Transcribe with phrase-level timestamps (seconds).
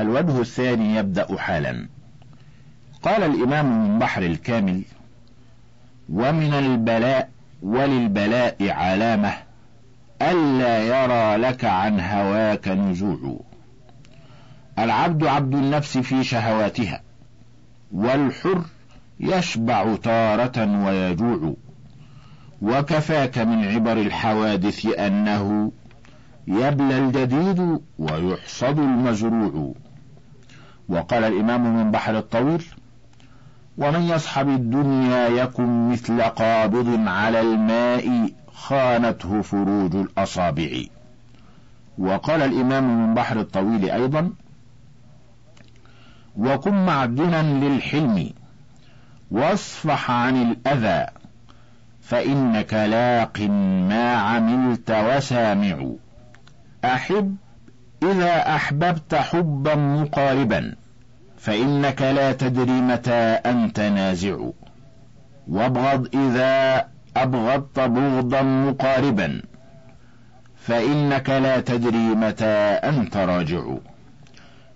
[0.00, 1.88] الوجه الثاني يبدأ حالا.
[3.02, 4.82] قال الإمام من بحر الكامل
[6.08, 7.30] ومن البلاء
[7.62, 9.32] وللبلاء علامة
[10.22, 13.40] ألا يرى لك عن هواك نزوع.
[14.78, 17.00] العبد عبد النفس في شهواتها
[17.92, 18.64] والحر
[19.20, 21.54] يشبع تارة ويجوع.
[22.62, 25.72] وكفاك من عبر الحوادث أنه
[26.48, 29.74] يبلى الجديد ويحصد المزروع.
[30.88, 32.64] وقال الإمام من بحر الطويل
[33.78, 40.68] ومن يصحب الدنيا يكن مثل قابض على الماء خانته فروج الأصابع.
[41.98, 44.32] وقال الإمام من بحر الطويل أيضا
[46.36, 48.30] وكن معدنا للحلم
[49.30, 51.06] واصفح عن الأذى
[52.02, 53.40] فإنك لاق
[53.88, 55.90] ما عملت وسامع.
[56.84, 57.36] أحب
[58.02, 60.74] إذا أحببت حبا مقاربا.
[61.38, 63.12] فإنك لا تدري متى
[63.46, 64.36] أنت نازع.
[65.48, 66.86] وابغض إذا
[67.16, 69.42] أبغضت بغضا مقاربا.
[70.56, 72.46] فإنك لا تدري متى
[72.84, 73.62] أنت راجع.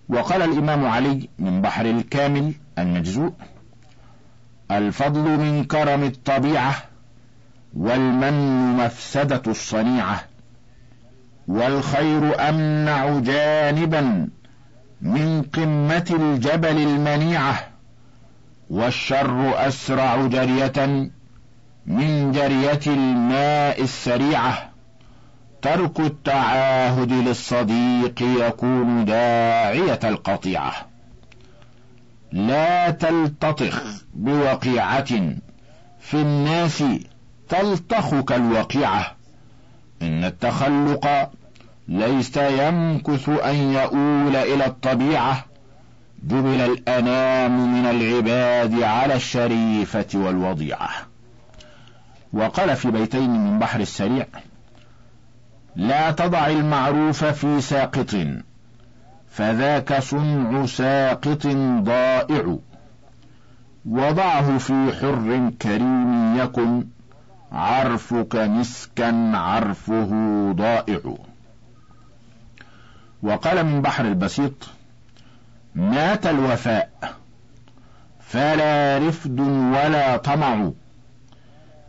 [0.09, 3.33] وقال الإمام علي من بحر الكامل المجزوء
[4.71, 6.75] الفضل من كرم الطبيعة
[7.77, 10.25] والمن مفسدة الصنيعة
[11.49, 14.29] والخير أمنع جانبا.
[15.03, 17.69] من قمة الجبل المنيعة
[18.71, 21.11] والشر أسرع جرية
[21.87, 24.71] من جرية الماء السريعة.
[25.63, 30.73] ترك التعاهد للصديق يكون داعية القطيعة.
[32.33, 33.83] لا تلتطخ
[34.15, 35.35] بوقيعة
[36.01, 36.85] في الناس
[37.49, 39.17] تلتخك الوقيعة
[40.03, 41.31] إن التخلق
[41.89, 45.45] ليس يمكث أن يؤول إلى الطبيعة.
[46.23, 50.91] جبل الأنام من العباد على الشريفة والوضيعة.
[52.33, 54.27] وقال في بيتين من بحر السريع
[55.77, 58.17] لا تضع المعروف في ساقط
[59.31, 61.47] فذاك صنع ساقط
[61.81, 62.57] ضائع.
[63.87, 66.85] وضعه في حر كريم يكن
[67.53, 70.11] عرفك مسكا عرفه
[70.53, 71.17] ضائع.
[73.23, 74.53] وقال من بحر البسيط
[75.75, 76.91] مات الوفاء
[78.21, 80.71] فلا رفد ولا طمع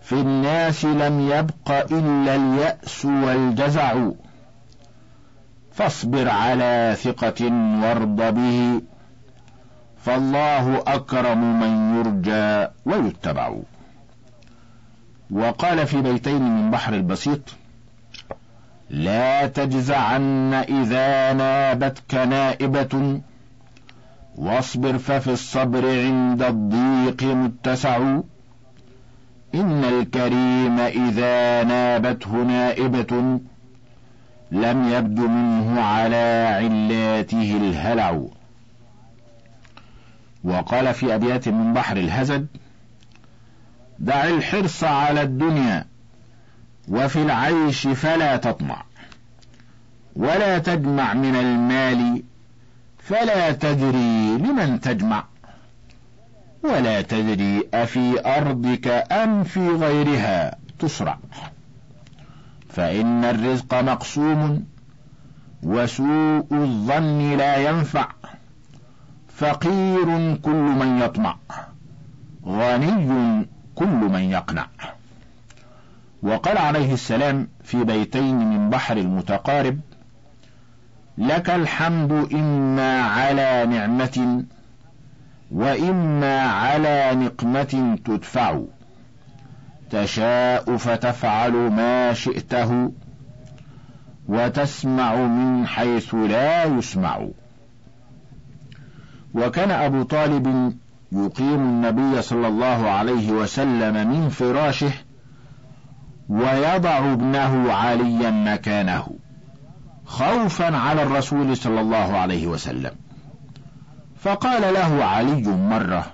[0.02, 4.10] في الناس لم يبق إلا اليأس والجزع
[5.74, 7.46] فاصبر على ثقة
[7.84, 8.82] وارض به
[10.06, 13.56] فالله أكرم من يرجى ويتبع.
[15.32, 17.40] وقال في بيتين من بحر البسيط
[18.94, 23.22] لا تجزعن إذا نابتك نائبة.
[24.36, 27.98] واصبر ففي الصبر عند الضيق متسع.
[29.56, 33.40] إن الكريم إذا نابته نائبة.
[34.52, 38.22] لم يبد منه على علاته الهلع.
[40.44, 42.48] وقال في أبيات من بحر الهزد
[44.00, 45.93] دع الحرص على الدنيا
[46.88, 48.84] وفي العيش فلا تطمع
[50.16, 52.24] ولا تجمع من المال
[53.00, 55.26] فلا تدري لمن تجمع
[56.64, 61.18] ولا تدري أفي أرضك أم في غيرها تسرع.
[62.70, 64.66] فإن الرزق مقسوم
[65.64, 68.08] وسوء الظن لا ينفع
[69.36, 71.38] فقير كل من يطمع
[72.46, 73.46] غني
[73.76, 74.68] كل من يقنع.
[76.24, 79.80] وقال عليه السلام في بيتين من بحر المتقارب
[81.18, 84.44] لك الحمد إما على نعمة
[85.52, 88.60] وإما على نقمة تدفع.
[89.90, 92.92] تشاء فتفعل ما شئته
[94.28, 97.28] وتسمع من حيث لا يسمع.
[99.34, 100.78] وكان أبو طالب
[101.12, 104.92] يقيم النبي صلى الله عليه وسلم من فراشه
[106.30, 109.08] ويضع ابنه عليا مكانه
[110.06, 112.92] خوفا على الرسول صلى الله عليه وسلم.
[114.20, 116.06] فقال له علي مرة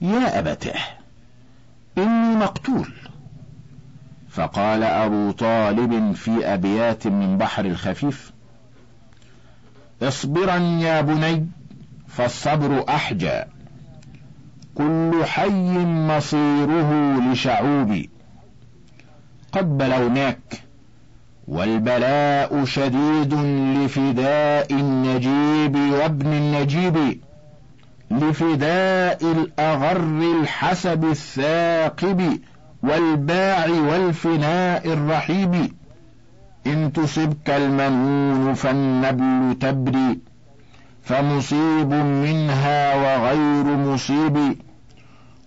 [0.00, 0.74] يا ابته
[1.98, 2.88] إني مقتول.
[4.28, 8.32] فقال أبو طالب في أبيات من بحر الخفيف
[10.02, 11.48] اصبرا يا بني
[12.08, 13.42] فالصبر أحجى
[14.74, 18.02] كل حي مصيره لشعوب
[19.52, 20.62] قد بلوناك
[21.48, 23.34] والبلاء شديد
[23.78, 27.20] لفداء النجيب كابن النجيب
[28.10, 29.96] لفداء الأغر
[30.40, 32.38] الحسب الثاقب
[32.82, 35.72] والباع والفناء الرحيب.
[36.66, 40.18] إن تصبك المنون فالنبل تبري
[41.02, 44.56] فمصيب منها وغير مصيب.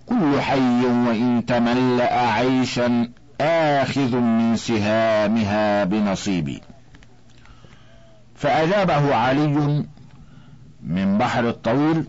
[0.06, 3.10] كل حي وإن تملأ عيشا
[3.42, 6.60] آخذ من سهامها بنصيب
[8.36, 9.86] فأجابه علي
[10.84, 12.06] من بحر الطويل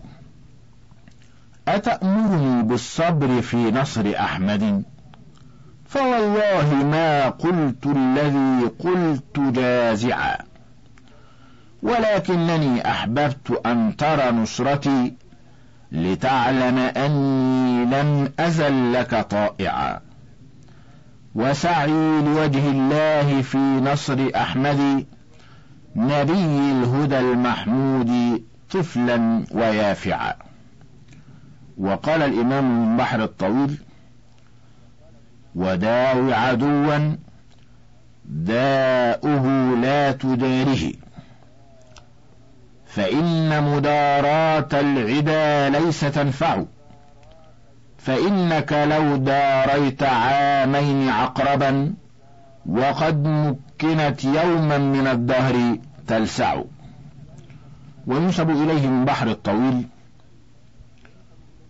[1.67, 4.83] أتأمرني بالصبر في نصر أحمد؟
[5.87, 10.37] فوالله ما قلت الذي قلت جازعا.
[11.83, 15.13] ولكنني أحببت أن ترى نصرتي
[15.91, 19.99] لتعلم أني لم أزل لك طائعا.
[21.35, 25.05] وسعي لوجه الله في نصر أحمد
[25.95, 30.33] نبي الهدى المحمود طفلا ويافعا.
[31.77, 33.77] وقال الإمام بحر الطويل
[35.55, 37.15] وداو عدوا
[38.25, 40.93] داؤه لا تداره
[42.87, 46.63] فإن مداراة العدا ليس تنفع
[48.03, 51.93] فإنك لو داريت عامين عقربا
[52.65, 55.77] وقد مكنت يوما من الدهر
[56.07, 56.61] تلسع.
[58.07, 59.87] وينسب إليه من بحر الطويل.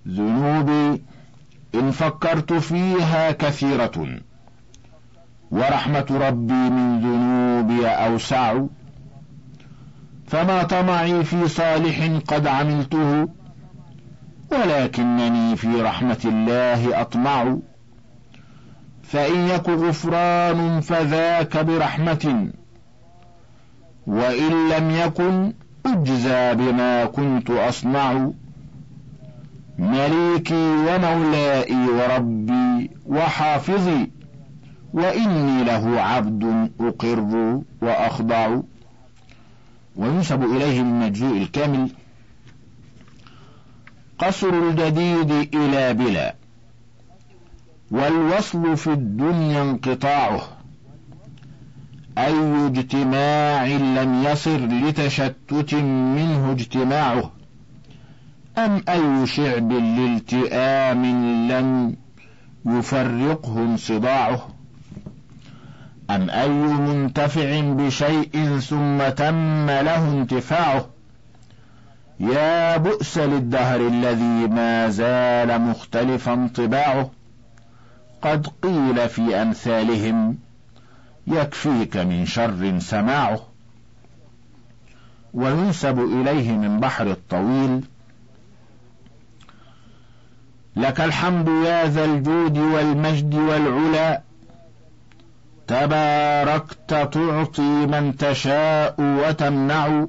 [0.08, 1.02] ذنوبي
[1.76, 4.20] إن فكرت فيها كثيرة.
[5.52, 8.62] ورحمة ربي من ذنوبي أوسع.
[10.28, 13.28] فما طمعي في صالح قد عملته.
[14.54, 17.58] ولكنني في رحمة الله أطمع.
[19.04, 22.52] فإن يك غفران فذاك برحمة.
[24.08, 25.54] وإن لم يكن
[25.86, 28.30] أجزى بما كنت أصنع.
[29.80, 34.12] مليكي ومولائي وربي وحافظي
[34.94, 38.60] وإني له عبد أقر وأخضع.
[39.96, 41.90] وينسب إليه مجزوء الكامل
[44.24, 46.36] قصر الجديد إلى بلا
[47.92, 50.42] والوصل في الدنيا انقطاعه.
[52.18, 55.74] أي اجتماع لم يصر لتشتت
[56.16, 57.32] منه اجتماعه؟
[58.58, 61.06] أم أي شعب لالتئام
[61.52, 61.96] لم
[62.66, 64.48] يفرقه انصداعه؟
[66.10, 70.93] أم أي منتفع بشيء ثم تم له انتفاعه؟
[72.24, 77.10] يا بؤس للدهر الذي ما زال مختلفا طباعه
[78.22, 80.38] قد قيل في أمثالهم
[81.28, 83.40] يكفيك من شر سماعه.
[85.34, 87.84] وينسب إليه من بحر الطويل
[90.76, 94.22] لك الحمد يا ذا الجود والمجد والعلا
[95.68, 100.06] تباركت تعطي من تشاء وتمنع.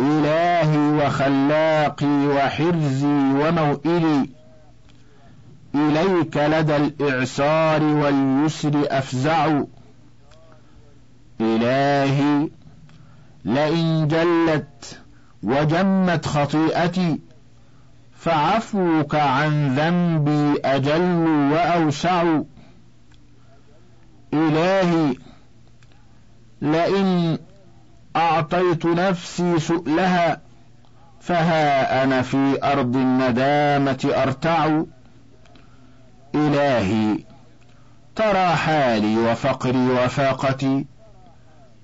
[0.00, 4.30] إلهي وخلاقي وحرزي وموئلي.
[5.74, 9.62] إليك لدى الإعسار واليسر أفزع.
[11.40, 12.48] إلهي
[13.44, 14.98] لئن جلت
[15.42, 17.20] وجمت خطيئتي
[18.18, 21.02] فعفوك عن ذنبي أجل
[21.52, 22.40] وأوسع.
[24.34, 25.14] إلهي
[26.62, 27.38] لئن
[28.18, 30.40] أعطيت نفسي سؤلها
[31.20, 34.82] فها أنا في أرض الندامة أرتع.
[36.34, 37.18] إلهي
[38.16, 40.86] ترى حالي وفقري وفاقتي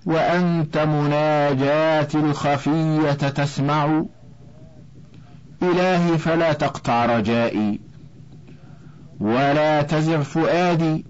[0.07, 4.03] وأنت مناجاتي الخفية تسمع.
[5.63, 7.81] إلهي فلا تقطع رجائي
[9.21, 11.05] ولا تزغ فؤادي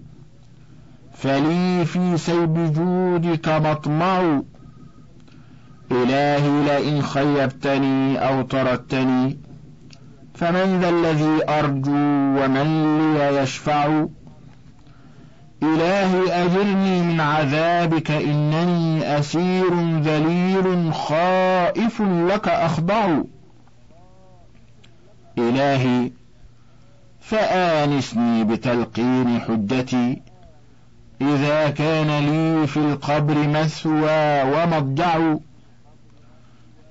[1.13, 4.41] فلي في سيب جودك مطمع.
[5.91, 9.37] إلهي لئن خيبتني أو طردتني
[10.35, 11.91] فمن ذا الذي أرجو
[12.37, 14.05] ومن لي يشفع؟
[15.63, 23.17] إلهي أجرني من عذابك إنني أسير ذليل خائف لك أخضع.
[25.37, 26.11] إلهي
[27.21, 30.21] فآنسني بتلقين حجتي
[31.21, 35.35] إذا كان لي في القبر مثوى ومضجع.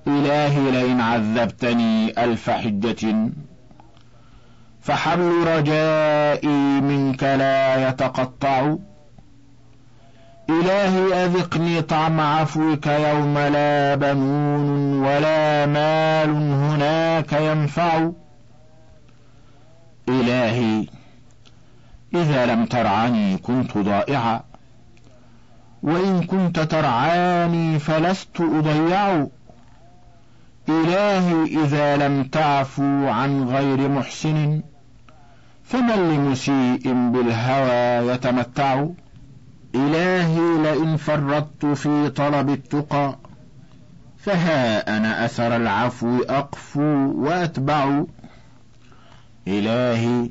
[0.07, 3.29] إلهي لئن عذبتني ألف حجة.
[4.81, 8.75] فحبل رجائي منك لا يتقطع.
[10.49, 18.09] إلهي أذقني طعم عفوك يوم لا بنون ولا مال هناك ينفع.
[20.09, 20.85] إلهي
[22.15, 24.43] إذا لم ترعني كنت ضائعا.
[25.83, 29.27] وإن كنت ترعاني فلست أضيع.
[30.69, 34.61] إلهي إذا لم تعفو عن غير محسن
[35.63, 38.85] فمن لمسيء بالهوى يتمتع.
[39.75, 43.15] إلهي لئن فرطت في طلب التقى
[44.17, 48.03] فها أنا أثر العفو أقفو وأتبع.
[49.47, 50.29] إلهي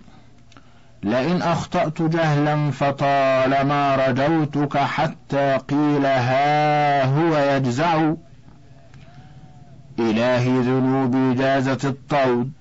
[1.03, 8.13] لئن أخطأت جهلا فطالما رجوتك حتى قيل ها هو يجزع.
[9.99, 12.53] إلهي ذنوبي جازت الطود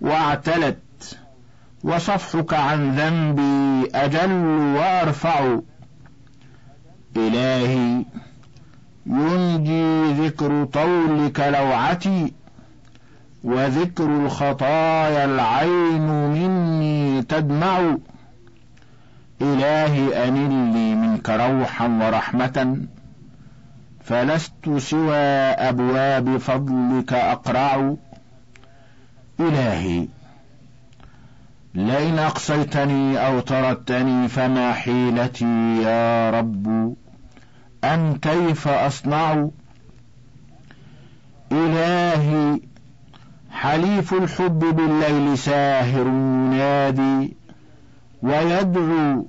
[0.00, 1.18] واعتلت
[1.84, 4.32] وصفحك عن ذنبي أجل
[4.76, 5.58] وأرفع.
[7.16, 8.04] إلهي
[9.06, 12.32] ينجي ذكر طولك لوعتي
[13.44, 17.96] وذكر الخطايا العين مني تدمع.
[19.42, 22.76] إلهي أنل لي منك روحا ورحمة
[24.04, 27.94] فلست سوى أبواب فضلك أقرع.
[29.40, 30.08] إلهي
[31.74, 36.94] لئن أقصيتني أو طردتني فما حيلتي يا رب؟
[37.84, 39.48] أم كيف أصنع؟
[41.52, 42.60] إلهي
[43.50, 47.36] حليف الحب بالليل ساهر ينادي
[48.22, 49.26] ويدعو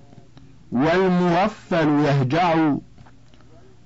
[0.72, 2.76] والمغفل يهجع.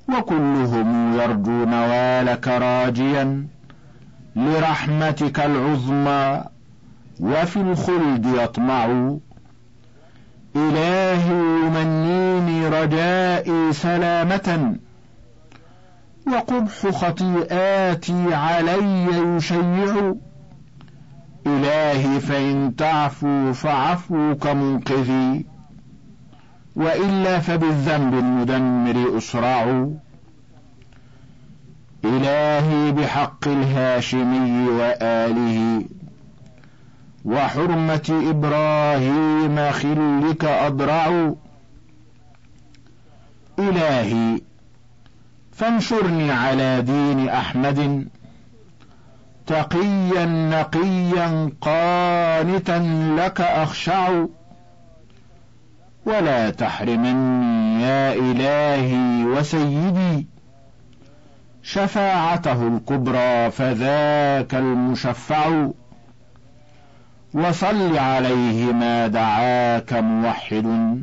[0.09, 3.47] وكلهم يرجو نوالك راجيا
[4.35, 6.43] لرحمتك العظمى
[7.19, 8.85] وفي الخلد يطمع.
[10.55, 14.75] إلهي يمنيني رجائي سلامة
[16.27, 20.13] وقبح خطيئاتي علي يشيع.
[21.47, 25.56] إلهي فإن تعفو فعفوك منقذي.
[26.77, 29.89] وإلا فبالذنب المدمر أسرع.
[32.05, 35.85] إلهي بحق الهاشمي وآله
[37.25, 41.33] وحرمة إبراهيم خلك أضرع.
[43.59, 44.41] إلهي
[45.51, 48.07] فانشرني على دين أحمد
[49.47, 52.79] تقيا نقيا قانتا
[53.17, 54.25] لك أخشع.
[56.07, 60.27] ولا تحرمني يا إلهي وسيدي.
[61.63, 65.67] شفاعته الكبرى فذاك المشفع.
[67.33, 71.01] وصل عليه ما دعاك موحد.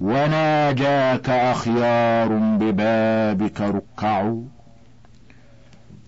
[0.00, 4.34] وناجاك أخيار ببابك ركع.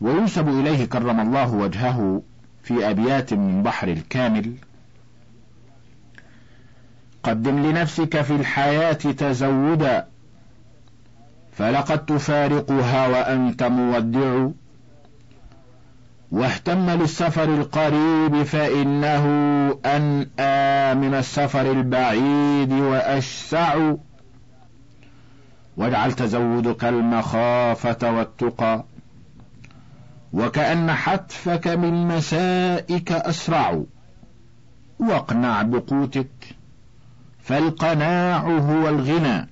[0.00, 2.22] وينسب إليه كرم الله وجهه
[2.62, 4.52] في أبيات من بحر الكامل.
[7.24, 10.06] قدم لنفسك في الحياة تزودا.
[11.52, 14.48] فلقد تفارقها وأنت مودع.
[16.30, 19.24] واهتم للسفر القريب فإنه
[19.86, 23.92] أنأى من السفر البعيد وأشسع.
[25.76, 28.84] واجعل تزودك المخافة والتقى.
[30.32, 33.82] وكأن حتفك من مسائك أسرع.
[34.98, 36.53] واقنع بقوتك.
[37.44, 39.48] فالقناع هو الغنى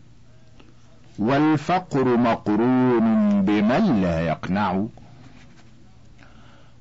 [1.19, 4.85] والفقر مقرون بمن لا يقنع.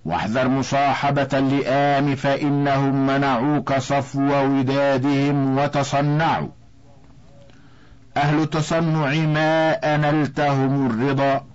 [0.06, 6.50] واحذر مصاحبة اللئام فإنهم منعوك صفو ودادهم وتصنعوا
[8.18, 11.46] أهل التصنع ما أنلتهم الرضا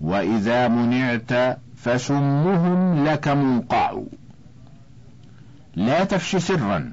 [0.00, 4.00] وإذا منعت فسمهم لك منقع
[5.76, 6.92] لا تفش سرا.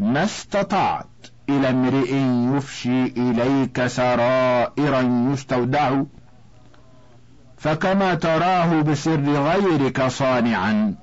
[0.00, 1.06] ما استطعت
[1.48, 2.14] إلى امرئ
[2.56, 5.00] يفشي إليك سرائرا
[5.32, 6.02] يستودع
[7.58, 10.94] فكما تراه بسر غيرك صانعا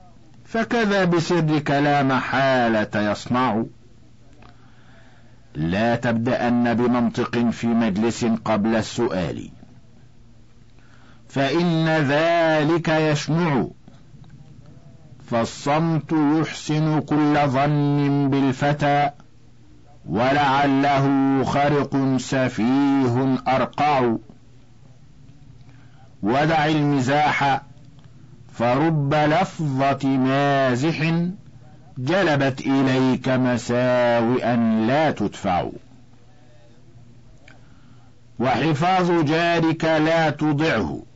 [0.46, 3.64] فكذا بسرك لا محالة يصنع.
[5.56, 9.50] لا تبدأن بمنطق في مجلس قبل السؤال
[11.30, 13.68] فإن ذلك يشنع.
[15.28, 19.10] فالصمت يحسن كل ظن بالفتى
[20.10, 24.16] ولعله خرق سفيه أرقع
[26.24, 27.62] ودع المزاح
[28.54, 31.14] فرب لفظة مازح
[31.98, 34.56] جلبت إليك مساوئا
[34.88, 35.70] لا تدفع.
[38.40, 41.07] وحفاظ جارك لا تضعه.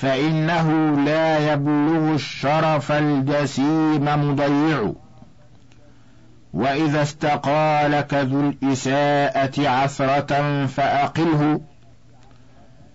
[0.00, 4.92] فإنه لا يبلغ الشرف الجسيم مضيع.
[6.54, 11.60] وإذا استقالك ذو الإساءة عثرة فأقله.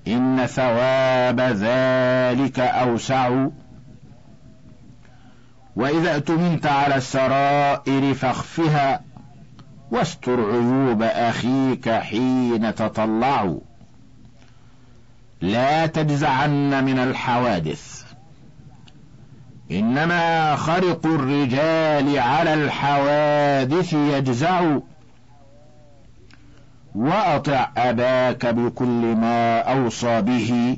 [0.07, 3.45] إن ثواب ذلك أوسع.
[5.75, 9.01] وإذا اؤتمنت على السرائر فاخفها.
[9.91, 13.57] واستر عيوب أخيك حين تطلع.
[15.41, 18.03] لا تجزعن من الحوادث.
[19.71, 24.77] إنما خرق الرجال على الحوادث يجزع.
[26.95, 30.77] وأطع أباك بكل ما أوصى به.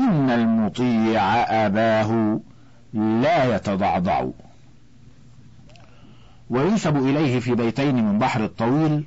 [0.00, 1.22] إن المطيع
[1.66, 2.40] أباه
[2.94, 4.24] لا يتضعضع.
[6.50, 9.04] وينسب إليه في بيتين من بحر الطويل.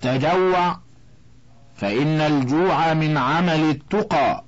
[0.00, 0.76] تجوع
[1.78, 4.44] فإن الجوع من عمل التقى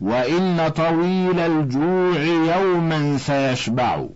[0.00, 2.20] وإن طويل الجوع
[2.56, 4.06] يوما سيشبع.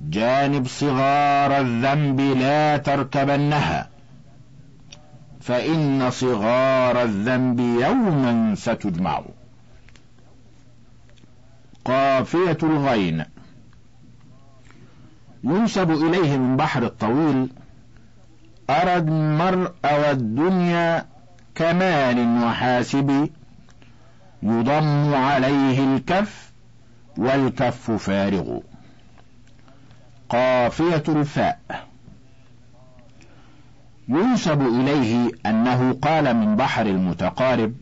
[0.00, 3.88] جانب صغار الذنب لا تركبنها
[5.40, 9.22] فإن صغار الذنب يوما ستجمع.
[11.84, 13.24] قافية الغين.
[15.44, 17.48] ينسب إليه من بحر الطويل
[18.70, 21.06] أرى المرء والدنيا
[21.54, 23.30] كمال وحاسب
[24.42, 26.52] يضم عليه الكف
[27.18, 28.58] والكف فارغ.
[30.28, 31.58] قافية الفاء.
[34.08, 37.74] ينسب إليه أنه قال من بحر المتقارب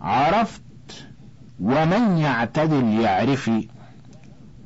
[0.00, 0.62] عرفت
[1.60, 3.50] ومن يعتدل يعرف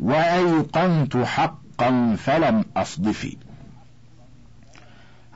[0.00, 3.36] وأيقنت حقا فلم أصدف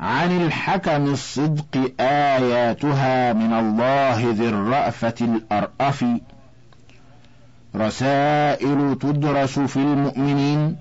[0.00, 6.04] عن الحكم الصدق آياتها من الله ذي الرأفة الأرأف.
[7.76, 10.76] رسائل تدرس في المؤمنين.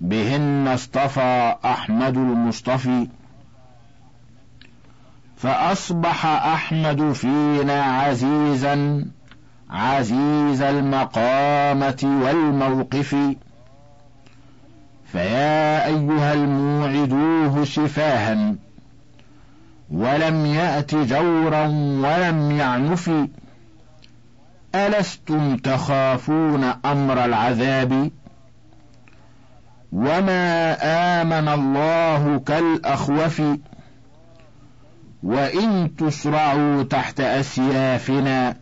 [0.00, 3.08] بهن اصطفى أحمد المصطفي.
[5.36, 9.04] فأصبح أحمد فينا عزيزا
[9.70, 13.16] عزيز المقامة والموقف.
[15.12, 18.54] فيا أيها الموعدوه شفاها.
[19.90, 21.66] ولم يأت جورا
[22.02, 23.10] ولم يعنف.
[24.74, 28.10] ألستم تخافون أمر العذاب؟
[29.92, 30.76] وما
[31.22, 33.42] آمن الله كالأخوف؟
[35.22, 38.56] وإن تسرعوا تحت أسيافنا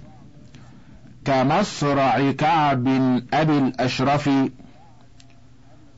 [1.24, 2.86] كمصرع كعب
[3.34, 4.30] أبي الأشرف.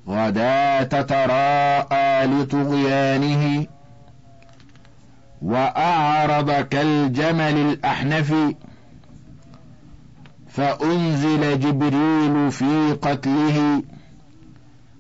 [0.09, 3.67] غدا تتراءى لطغيانه
[5.43, 8.35] وأعرض كالجمل الأحنف
[10.49, 13.83] فأنزل جبريل في قتله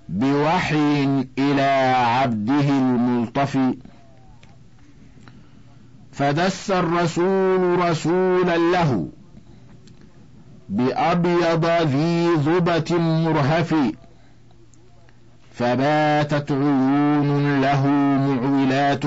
[0.08, 3.58] بوحي إلى عبده الملطف
[6.12, 9.08] فدس الرسول رسولا له
[10.68, 13.74] بأبيض ذي ذبة مرهف
[15.58, 17.86] فباتت عيون له
[18.26, 19.04] معولات.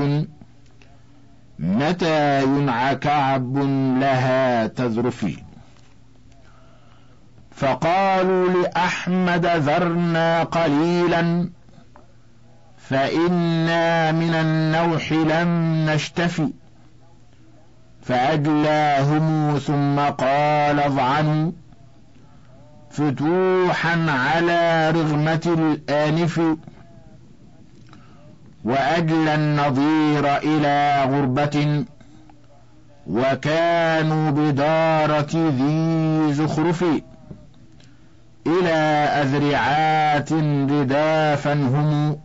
[1.59, 3.57] متى ينعى كعب
[3.99, 5.37] لها تذرفي
[7.55, 11.49] فقالوا لأحمد ذرنا قليلا
[12.77, 15.49] فإنا من النوح لم
[15.89, 16.49] نشتفي.
[18.01, 21.51] فأجلاهم ثم قال اضعنوا.
[22.91, 26.41] فتوحا على رغمة الآنف
[28.63, 31.85] وأجلى النظير إلى غربة
[33.07, 36.85] وكانوا بدارة ذي زخرف.
[38.47, 38.77] إلى
[39.21, 40.33] أذرعات
[40.71, 42.17] ردافا هم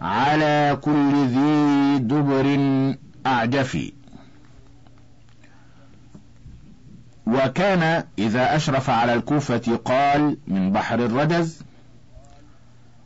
[0.00, 2.58] على كل ذي دبر
[3.26, 3.92] أعجف.
[7.26, 11.62] وكان إذا أشرف على الكوفة قال من بحر الرجز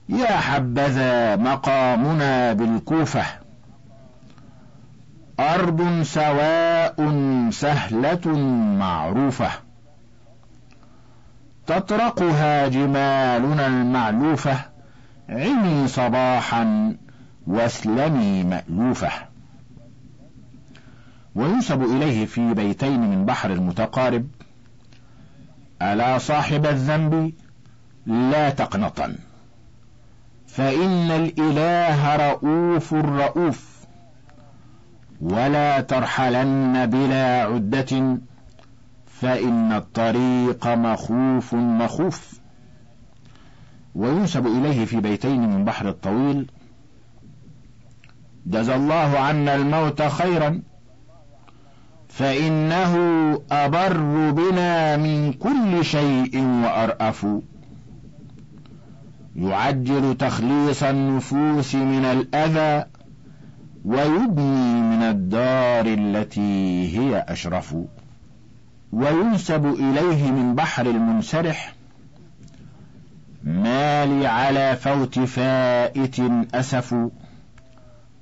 [0.09, 3.25] يا حبذا مقامنا بالكوفة
[5.41, 7.11] أرض سواء
[7.51, 8.39] سهلة
[8.79, 9.51] معروفة
[11.67, 14.57] تطرقها جمالنا المعلوفة
[15.29, 16.97] عمي صباحا
[17.47, 19.11] واسلمي مألوفة.
[21.37, 24.29] وينسب إليه في بيتين من بحر المتقارب.
[25.83, 27.33] ألا صاحب الذنب؟
[28.07, 29.15] لا تقنطن.
[30.47, 33.77] فإن الإله رؤوف رؤوف
[35.21, 38.19] ولا ترحلن بلا عدة
[39.21, 42.41] فإن الطريق مخوف مخوف.
[43.95, 46.51] وينسب إليه في بيتين من بحر الطويل.
[48.47, 50.63] جزى الله عنا الموت خيرا.
[52.19, 52.95] فإنه
[53.51, 57.27] أبر بنا من كل شيء وأرأف.
[59.37, 62.87] يعجل تخليص النفوس من الأذى
[63.85, 67.77] ويبني من الدار التي هي أشرف.
[68.93, 71.75] وينسب إليه من بحر المنسرح.
[73.45, 76.17] ما لي على فوت فائت
[76.55, 76.95] أسف.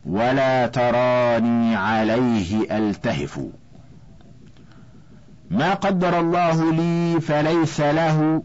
[0.06, 3.40] ولا تراني عليه ألتهف.
[5.50, 8.42] ما قدر الله لي فليس له.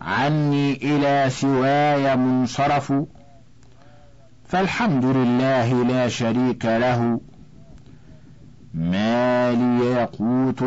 [0.00, 2.92] عني إلى سواي منصرف.
[4.46, 7.20] فالحمد لله لا شريك له.
[8.74, 10.62] ما لي يقوت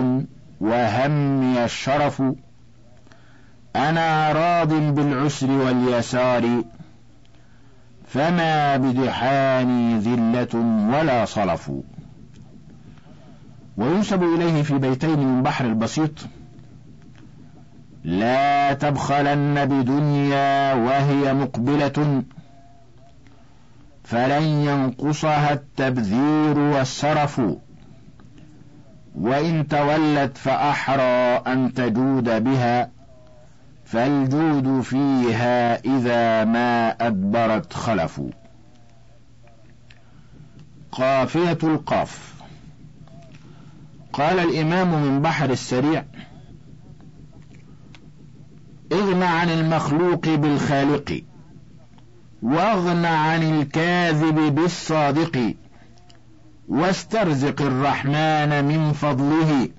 [0.61, 2.23] وهمي الشرف.
[3.75, 6.63] أنا راض بالعسر واليسار.
[8.07, 10.55] فما بدحاني ذلة
[10.97, 11.71] ولا صلف.
[13.77, 16.11] وينسب إليه في بيتين من بحر البسيط.
[18.03, 22.23] لا تبخلن بدنيا وهي مقبلة.
[24.03, 27.41] فلن ينقصها التبذير والسرف.
[29.15, 32.89] وإن تولت فأحرى أن تجود بها.
[33.85, 38.21] فالجود فيها إذا ما أدبرت خلف
[40.91, 42.36] قافية القاف.
[44.17, 46.03] قال الإمام من بحر السريع
[48.91, 51.23] اغن عن المخلوق بالخالق
[52.41, 55.53] واغن عن الكاذب بالصادق
[56.67, 59.69] واسترزق الرحمن من فضله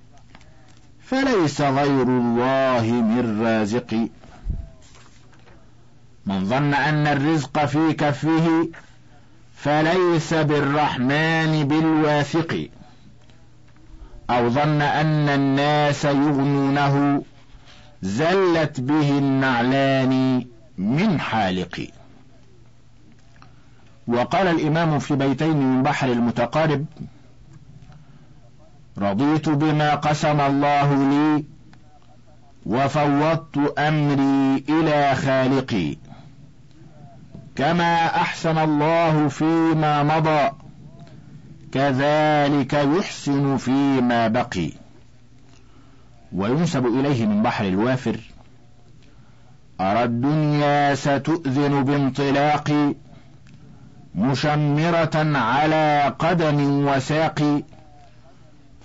[0.99, 4.09] فليس غير الله من رازق.
[6.25, 8.69] من ظن أن الرزق في كفه
[9.55, 12.69] فليس بالرحمن بالواثق.
[14.29, 17.23] أو ظن أن الناس يغنونه
[18.01, 20.45] زلت به النعلان
[20.77, 21.87] من حالق
[24.07, 26.85] وقال الإمام في بيتين من بحر المتقارب
[28.97, 31.45] رضيت بما قسم الله لي
[32.65, 35.97] وفوضت أمري إلى خالقي.
[37.55, 40.51] كما أحسن الله فيما مضى
[41.71, 44.71] كذلك يحسن فيما بقي.
[46.33, 48.19] وينسب إليه من بحر الوافر
[49.81, 52.95] أرى الدنيا ستؤذن بانطلاقي
[54.15, 57.61] مشمرة على قدم وساق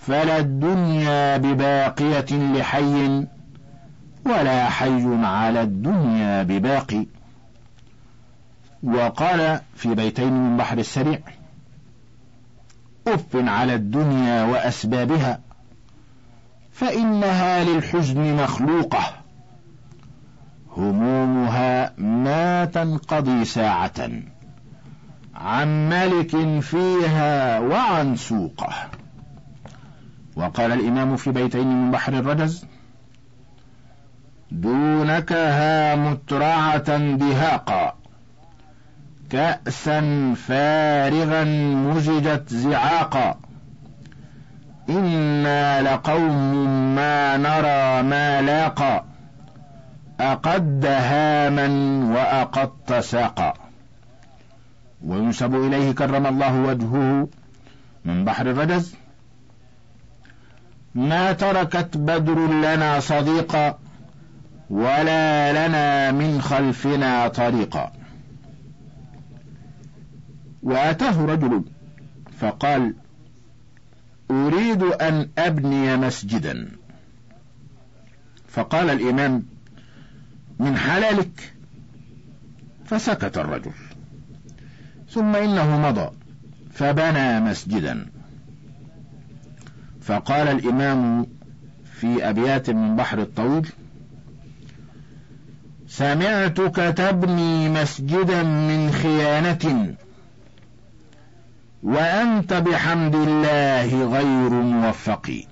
[0.07, 3.27] فلا الدنيا بباقية لحي
[4.27, 7.07] ولا حي على الدنيا بباقي.
[8.83, 11.19] وقال في بيتين من بحر السريع
[13.09, 15.41] أف على الدنيا وأسبابها
[16.73, 19.05] فإنها للحزن مخلوقة
[20.77, 24.11] همومها ما تنقضي ساعة
[25.35, 28.75] عن ملك فيها وعن سوقه
[30.37, 32.67] وقال الإمام في بيتين من بحر الرجز
[34.51, 37.95] دونكها مترعة دهاقا
[39.31, 40.01] كأسا
[40.35, 43.39] فارغا مزجت زعاقا.
[44.89, 49.05] إنا لقوم ما نرى ما لاقى
[50.21, 51.69] أقد هاما
[52.15, 53.55] وأقط ساقا.
[55.05, 57.29] وينسب إليه كرم الله وجهه
[58.05, 58.95] من بحر الرجز
[60.95, 63.79] ما تركت بدر لنا صديقا
[64.71, 67.93] ولا لنا من خلفنا طريقا.
[70.65, 71.65] وأتاه رجل
[72.41, 72.95] فقال
[74.31, 76.69] أريد أن أبني مسجدا.
[78.49, 79.43] فقال الإمام
[80.59, 81.53] من حلالك؟
[82.85, 83.73] فسكت الرجل.
[85.11, 86.11] ثم إنه مضى
[86.73, 88.07] فبنى مسجدا.
[90.03, 91.27] فقال الإمام
[91.93, 93.69] في أبيات من بحر الطويل
[95.89, 99.95] سمعتك تبني مسجدا من خيانة.
[101.85, 105.45] وأنت بحمد الله غير موفق.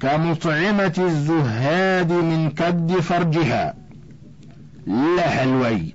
[0.00, 3.74] كمطعمة الزهاد من كد فرجها.
[4.86, 5.94] لها الويل.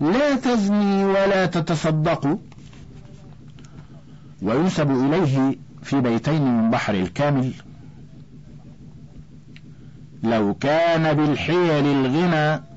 [0.00, 2.38] لا تزني ولا تتصدق.
[4.42, 7.52] وينسب إليه في بيتين من بحر الكامل.
[10.22, 12.75] لو كان بالحيل الغنى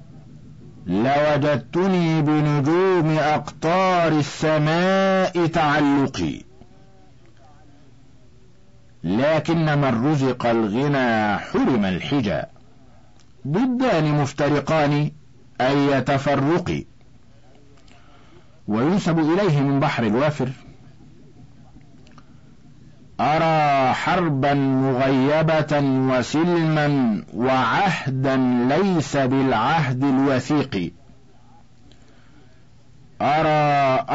[0.88, 6.42] لوجدتني بنجوم أقطار السماء تعلقي.
[9.04, 12.42] لكن من رزق الغنى حرم الحجى.
[13.48, 15.12] ضدان مفترقان
[15.62, 16.84] أي تفرق
[18.68, 20.50] وينسب إليه من بحر الوافر
[23.20, 28.38] أرى حربا مغيبة وسلما وعهدا
[28.70, 30.94] ليس بالعهد الوثيق.
[33.22, 33.50] أرى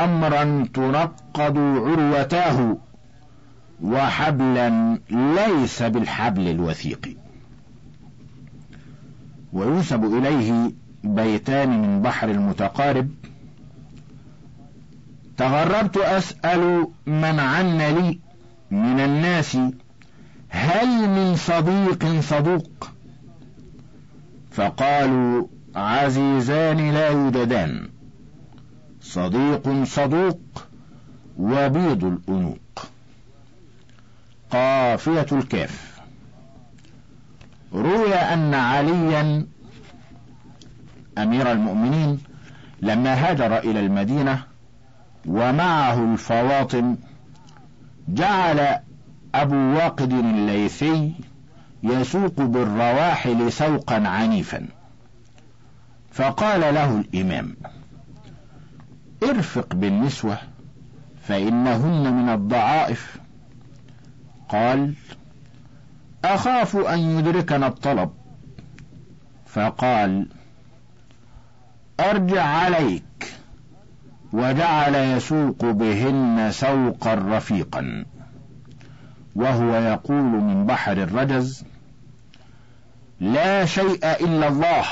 [0.05, 2.77] أمرا تنقض عروتاه
[3.83, 7.17] وحبلا ليس بالحبل الوثيق.
[9.53, 10.73] وينسب إليه
[11.05, 13.09] بيتان من بحر المتقارب.
[15.37, 18.24] تغربت أسأل من عن لي
[18.71, 19.59] من الناس
[20.49, 22.91] هل من صديق صدوق؟
[24.51, 27.89] فقالوا عزيزان لا يوجدان
[29.01, 30.41] صديق صدوق
[31.39, 32.87] وبيض الأنوق.
[34.51, 36.01] قافية الكاف.
[37.75, 39.47] روي أن عليا
[41.19, 42.19] أمير المؤمنين
[42.83, 44.43] لما هاجر إلى المدينة
[45.27, 46.97] ومعه الفواطم
[48.09, 48.79] جعل
[49.35, 51.15] أبو واقد الليثي
[51.83, 54.67] يسوق بالرواحل سوقا عنيفا.
[56.13, 57.57] فقال له الإمام
[59.23, 60.39] ارفق بالنسوة
[61.23, 63.17] فإنهن من الضعائف.
[64.49, 64.95] قال
[66.25, 68.11] أخاف أن يدركنا الطلب.
[69.47, 70.29] فقال
[72.01, 73.05] أرجع عليك.
[74.35, 78.05] وجعل يسوق بهن سوقا رفيقا.
[79.35, 81.65] وهو يقول من بحر الرجز
[83.21, 84.85] لا شيء إلا الله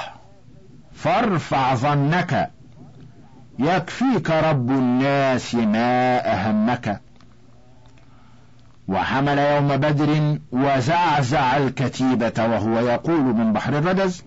[0.92, 2.50] فارفع ظنك
[3.58, 7.00] يكفيك رب الناس ما أهمك.
[8.88, 14.24] وحمل يوم بدر وزعزع الكتيبة وهو يقول من بحر الرجز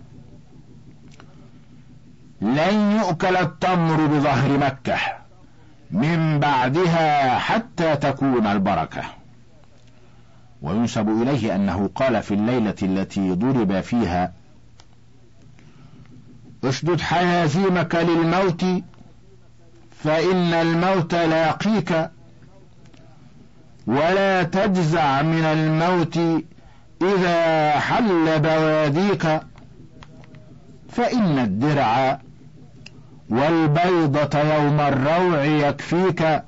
[2.45, 4.97] لن يؤكل التمر بظهر مكة.
[5.91, 9.03] من بعدها حتى تكون البركة.
[10.61, 14.31] وينسب إليه أنه قال في الليلة التي ضرب فيها
[16.63, 18.65] اشدد حيازيمك للموت
[20.03, 22.09] فإن الموت لاقيك
[23.87, 26.17] ولا تجزع من الموت
[27.01, 29.41] إذا حل بواديك
[30.89, 32.19] فإن الدرع
[33.29, 36.41] والبيضة يوم الروع يكفيك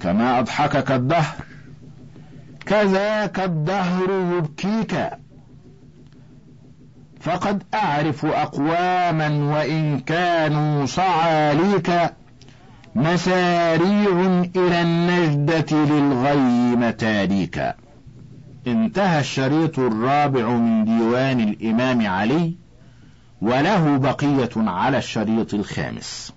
[0.00, 1.34] كما أضحكك الدهر
[2.66, 5.10] كذاك الدهر يبكيك.
[7.20, 11.90] فقد أعرف أقواما وإن كانوا صعاليك.
[12.94, 17.74] مساريع إلى النجدة للغي متاليك
[18.66, 22.61] انتهى الشريط الرابع من ديوان الإمام علي.
[23.42, 26.32] وله بقية على الشريط الخامس.